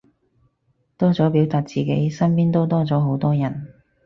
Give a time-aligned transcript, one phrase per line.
[0.97, 3.71] 多咗表達自己，身邊都多咗好多人